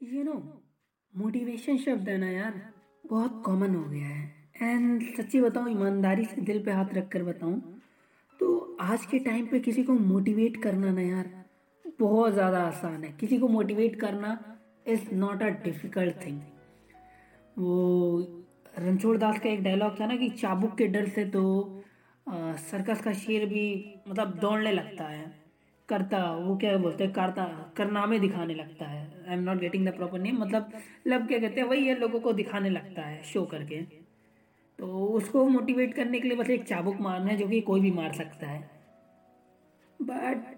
[0.00, 0.32] You know
[1.14, 2.60] motivation शब्द है ना यार,
[3.04, 7.22] बहुत कॉमन हो गया है। एंड सच्ची बताऊँ, ईमानदारी से दिल पे हाथ रख कर
[7.22, 7.60] बताऊँ
[8.40, 11.30] तो आज के टाइम पे किसी को मोटिवेट करना ना यार,
[12.00, 14.38] बहुत ज़्यादा आसान है। किसी को मोटिवेट करना
[14.86, 16.40] is not a difficult thing
[17.58, 18.18] वो
[18.78, 21.42] रणछोड़ दास का एक डायलॉग था ना कि चाबुक के डर से तो
[22.60, 23.66] सर्कस का शेर भी
[24.08, 25.34] मतलब दौड़ने लगता है।
[25.88, 29.92] करता, वो क्या बोलते हैं, करता, करनामे दिखाने लगता है। I am not getting the
[29.96, 30.72] proper name मतलब
[31.06, 33.80] लब क्या कहते हैं, वही है, लोगों को दिखाने लगता है शो करके।
[34.78, 37.90] तो उसको मोटिवेट करने के लिए बस एक चाबुक मारना है, जो कि कोई भी
[37.90, 38.60] मार सकता है।
[40.00, 40.54] बट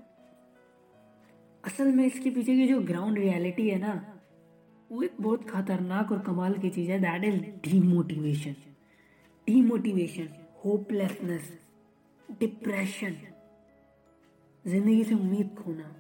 [1.64, 3.94] असल में इसके पीछे की जो ग्राउंड रियलिटी है ना,
[4.90, 8.54] वो एक बहुत खतरनाक और कमाल की चीज़ है। That is demotivation
[9.46, 10.28] demotivation
[10.64, 11.52] hopelessness
[12.28, 13.16] depression
[14.64, 15.94] ज़िंदगी से उम्मीद खोना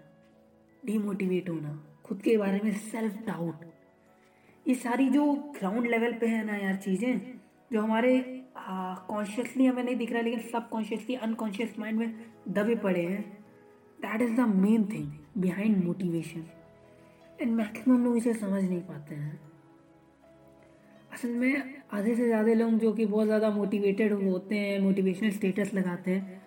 [0.82, 1.70] डीमोटिवेट होना।
[2.08, 3.64] खुद के बारे में सेल्फ डाउट
[4.66, 5.24] ये सारी जो
[5.58, 7.20] ग्राउंड लेवल पे है ना यार चीज़ें,
[7.70, 8.12] जो हमारे
[8.58, 12.14] कॉन्शियसली हमें नहीं दिख रहा, लेकिन सब कॉन्शियसली अनकॉन्शियस माइंड में
[12.50, 13.22] दबे पड़े हैं।
[13.98, 16.44] That is the main thing behind motivation
[17.40, 19.38] and maximum लोग इसे समझ नहीं पाते हैं।
[21.12, 25.74] असल में आधे से ज़्यादा लोग जो कि बहुत ज़्यादा मोटिवेटेड होते हैं मोटिवेशनल स्टेटस
[25.74, 26.42] लगाते हैं,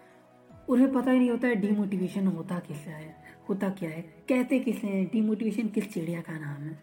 [0.69, 3.15] उन्हें पता ही नहीं होता है डीमोटिवेशन होता किस है।
[3.51, 4.01] होता क्या है?
[4.29, 5.05] कहते किसे हैं?
[5.13, 6.79] डीमोटिवेशन किस चिड़िया का नाम है?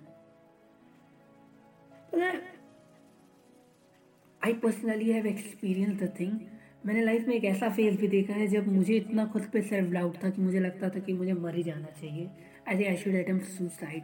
[4.41, 6.39] I personally have experience the thing
[6.86, 9.91] मैंने लाइफ में एक ऐसा फ़ेज़ भी देखा है जब मुझे इतना खुद पे सेल्फ
[9.92, 12.28] डाउट था कि मुझे लगता था कि मुझे मर ही जाना चाहिए.
[12.69, 14.02] I I should attempt suicide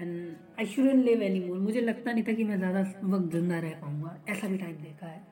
[0.00, 3.58] and I shouldn't live any more मुझे लगता नहीं था कि मैं ज़्यादा वक्त ज़िंदा
[3.58, 4.16] रह पाऊँगा.
[4.28, 5.22] ऐसा भी टाइम देखा है.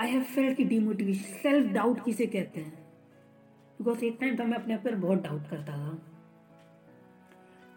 [0.00, 2.72] आई हैव फेल्ट की डीमोटिवेशन सेल्फ डाउट किसे कहते हैं?
[3.78, 5.98] बिकॉज़ एक टाइम था मैं अपने आप पर बहुत डाउट करता था।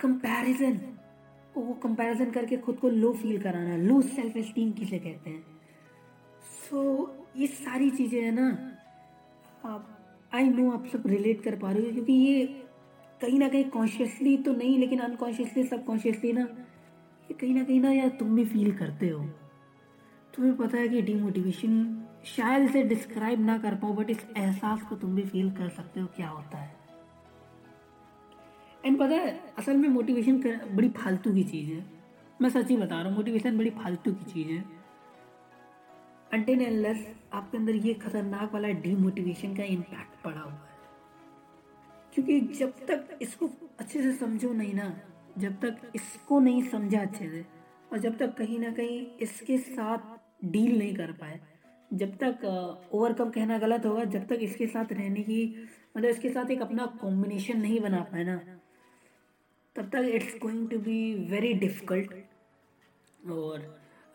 [0.02, 0.80] कंपैरिजन
[1.58, 5.44] वो कंपैरिजन करके खुद को लो फील कराना लो सेल्फ एस्टीम किसे कहते हैं?
[6.70, 8.48] सो so, ये सारी चीज़ें हैं ना
[9.66, 9.88] आप
[10.34, 12.46] आई नो आप सब रिलेट कर पा रहे हो क्योंकि ये
[13.22, 17.80] कहीं ना कहीं कॉन्शियसली तो नहीं लेकिन अनकॉन्शियसली सब कॉन्शियसली ना ये कहीं ना कहीं
[17.82, 19.24] ना यार तुम भी फील करते हो।
[20.36, 24.96] तुम्हें पता है कि डीमोटिवेशन शायद इसे डिस्क्राइब ना कर पाओ बट इस एहसास को
[24.96, 26.76] तुम भी फील कर सकते हो क्या होता है।
[28.86, 31.86] एंड पता है, असल में मोटिवेशन बड़ी फालतू की चीज़ है।
[32.42, 34.66] मैं सच ही बता रहा हूँ मोटिवेशन बड़ी फालतू की चीज़ है।
[36.34, 40.76] अंटेन एनलेस आपके अंदर ये खतरनाक वाला डीमोटिवेशन का इम्पैक्ट पड़ा हुआ है।
[42.14, 43.50] क्योंकि जब तक इसको
[43.80, 45.00] अच्छे से समझो नहीं ना,
[45.38, 47.46] जब तक इसको नहीं समझा अच्छे से,
[47.92, 49.98] और जब तक कहीं ना कहीं इसके साथ
[50.46, 51.40] डील नहीं कर पाए
[51.92, 52.46] जब तक
[52.94, 55.56] ओवरकम कहना गलत होगा, जब तक इसके साथ रहने की
[55.98, 58.36] मतलब इसके साथ एक अपना कॉम्बिनेशन नहीं बना पाए ना,
[59.76, 62.14] तब तक it's going to be very difficult
[63.30, 63.66] और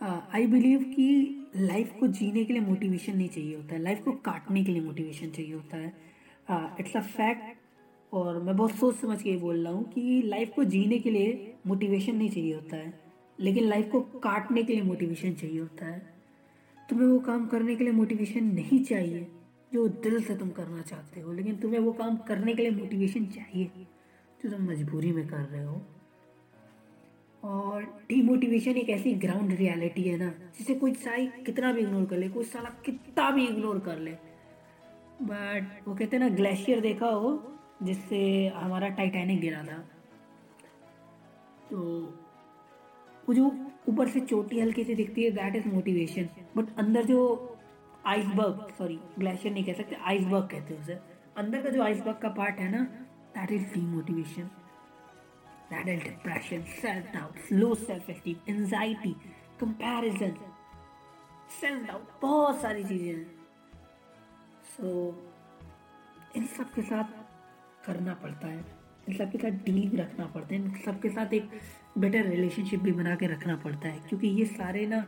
[0.01, 4.13] आई बिलीव कि लाइफ को जीने के लिए मोटिवेशन नहीं चाहिए होता है लाइफ को
[4.25, 5.93] काटने के लिए मोटिवेशन चाहिए होता है।
[6.81, 10.65] इट्स अ फैक्ट और मैं बहुत सोच समझ के बोल रहा हूँ कि लाइफ को
[10.67, 12.93] जीने के लिए मोटिवेशन नहीं चाहिए होता है,
[13.39, 16.12] लेकिन लाइफ को काटने के लिए मोटिवेशन चाहिए होता है।
[16.93, 19.27] तुम्हें वो काम करने के लिए मोटिवेशन नहीं चाहिए,
[19.75, 23.27] जो दिल से तुम करना चाहते हो, लेकिन तुम्हें वो काम करने के लिए मोटिवेशन
[23.27, 23.65] चाहिए,
[24.45, 25.83] जो तुम मजबूरी में कर रहे हो।
[27.43, 32.17] और डीमोटिवेशन एक ऐसी ग्राउंड रियलिटी है ना, जिसे कोई साई कितना भी इग्नोर कर
[32.17, 34.11] ले, कोई साला कितना भी इग्नोर कर ले।
[35.23, 39.79] बट वो कहते हैं ना ग्लेशियर देखा हो, जिससे हमारा टाइटैनिक गिरा था।
[41.71, 42.03] तो
[43.29, 43.47] वो जो
[43.89, 47.21] ऊपर से चोटी हल्की सी दिखती है दैट इज़ मोटिवेशन बट अंदर जो
[48.07, 50.99] आइसबर्ग सॉरी ग्लेशियर नहीं कह सकते आइसबर्ग कहते हैं उसे.
[51.37, 52.83] अंदर का जो आइसबर्ग का पार्ट है ना
[53.37, 54.51] that is demotivation
[55.73, 59.15] that is depression self doubt low self esteem anxiety
[59.61, 60.35] comparison
[61.61, 63.25] self doubt बहुत सारी चीज़ें हैं.
[64.77, 67.05] सो so, इन सब के साथ
[67.87, 68.82] करना पड़ता है.
[69.09, 71.51] इन सब के साथ डील भी रखना पड़ता है इन सब के साथ एक
[71.99, 75.05] बेटर रिलेशनशिप भी बना के रखना पड़ता है क्योंकि ये सारे ना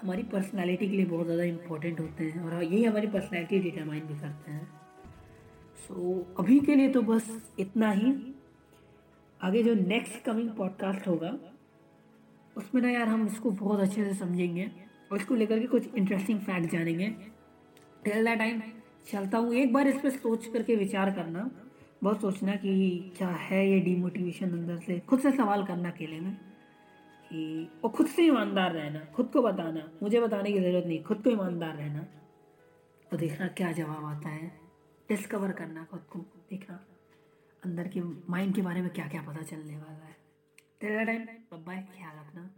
[0.00, 4.14] हमारी पर्सनालिटी के लिए बहुत ज़्यादा इंपॉर्टेंट होते हैं और यही हमारी पर्सनैलिटी डिटरमाइन भी
[4.14, 4.66] करते हैं।
[5.78, 8.12] सो so, अभी के लिए तो बस इतना ही।
[9.40, 11.36] आगे जो नेक्स्ट कमिंग पॉडकास्ट होगा
[12.56, 14.70] उसमें ना यार हम इसको बहुत अच्छे से समझेंगे
[15.12, 17.08] और इसको लेकर के कुछ इंटरेस्टिंग फैक्ट जानेंगे।
[18.04, 18.60] टेल दैट टाइम
[19.10, 21.50] चलता हूँ। एक बार इस पर सोच करके विचार करना।
[22.02, 25.00] बहुत सोचना कि क्या है ये डीमोटिवेशन अंदर से?
[25.00, 26.34] खुद से सवाल करना अकेले में
[27.32, 31.22] कि, और खुद से ईमानदार रहना, खुद को बताना। मुझे बताने की ज़रूरत नहीं, खुद
[31.22, 32.06] को ईमानदार रहना।
[33.12, 34.60] और देखना क्या जवाब आता है।
[35.08, 36.18] डिस्कवर करना खुद को,
[36.50, 36.86] देखना
[37.64, 40.16] अंदर के माइंड के बारे में क्या क्या पता चलने वाला है।
[41.06, 41.20] टाइम
[41.64, 42.50] बाय ख्याल रखना।